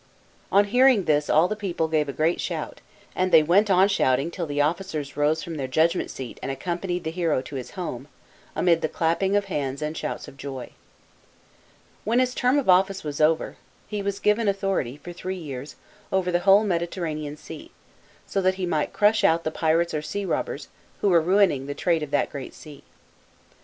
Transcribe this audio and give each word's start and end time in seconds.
On 0.51 0.65
hearing 0.65 1.03
this 1.03 1.29
all 1.29 1.47
the 1.47 1.55
people 1.55 1.87
gave 1.87 2.09
a 2.09 2.11
great 2.11 2.41
shout, 2.41 2.81
and 3.15 3.31
they 3.31 3.43
went 3.43 3.69
on 3.69 3.87
shouting, 3.87 4.31
till 4.31 4.47
the 4.47 4.59
officers 4.59 5.15
rose 5.15 5.43
from 5.43 5.57
their 5.57 5.67
judgment 5.67 6.09
seat 6.09 6.39
and 6.41 6.51
accompanied 6.51 7.03
the 7.03 7.11
hero 7.11 7.39
to 7.43 7.55
his 7.55 7.69
home, 7.77 8.07
amid 8.55 8.81
the 8.81 8.89
clapping 8.89 9.35
of 9.35 9.45
hands 9.45 9.79
and 9.79 9.95
shouts 9.95 10.27
of 10.27 10.37
joy. 10.37 10.71
When 12.03 12.17
his 12.17 12.33
term 12.33 12.57
of 12.57 12.67
office 12.67 13.03
was 13.03 13.21
over 13.21 13.57
he 13.87 14.01
wa6 14.01 14.23
giver} 14.23 14.41
authority, 14.49 14.97
for 15.03 15.13
three 15.13 15.37
years, 15.37 15.75
over 16.11 16.31
the 16.31 16.39
whole 16.39 16.63
Mediter 16.63 17.03
ranean 17.03 17.37
Sea, 17.37 17.69
so 18.25 18.41
that 18.41 18.55
he 18.55 18.65
might 18.65 18.93
crush 18.93 19.23
out 19.23 19.43
the 19.43 19.51
pirates 19.51 19.93
or 19.93 20.01
sea 20.01 20.25
robbers, 20.25 20.67
who 21.01 21.09
were 21.09 21.21
ruining 21.21 21.67
the 21.67 21.75
trade 21.75 22.01
of 22.01 22.09
that 22.09 22.31
great 22.31 22.55
sea. 22.55 22.81